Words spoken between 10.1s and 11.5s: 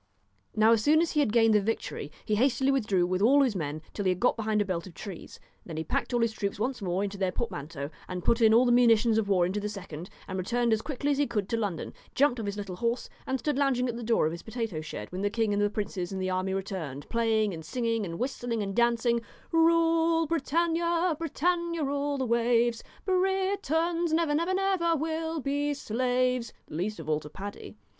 and returned as quickly as he could